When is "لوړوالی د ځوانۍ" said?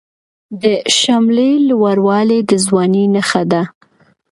1.67-3.05